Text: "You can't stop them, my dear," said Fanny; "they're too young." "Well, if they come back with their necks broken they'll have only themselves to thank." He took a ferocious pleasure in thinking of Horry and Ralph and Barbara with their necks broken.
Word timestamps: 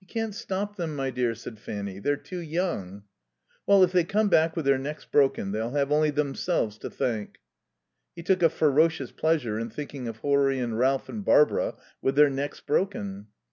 "You 0.00 0.08
can't 0.08 0.34
stop 0.34 0.74
them, 0.74 0.96
my 0.96 1.10
dear," 1.12 1.32
said 1.36 1.60
Fanny; 1.60 2.00
"they're 2.00 2.16
too 2.16 2.40
young." 2.40 3.04
"Well, 3.68 3.84
if 3.84 3.92
they 3.92 4.02
come 4.02 4.26
back 4.28 4.56
with 4.56 4.64
their 4.64 4.78
necks 4.78 5.04
broken 5.04 5.52
they'll 5.52 5.70
have 5.70 5.92
only 5.92 6.10
themselves 6.10 6.76
to 6.78 6.90
thank." 6.90 7.38
He 8.16 8.24
took 8.24 8.42
a 8.42 8.50
ferocious 8.50 9.12
pleasure 9.12 9.60
in 9.60 9.70
thinking 9.70 10.08
of 10.08 10.16
Horry 10.16 10.58
and 10.58 10.76
Ralph 10.76 11.08
and 11.08 11.24
Barbara 11.24 11.76
with 12.02 12.16
their 12.16 12.30
necks 12.30 12.58
broken. 12.58 13.28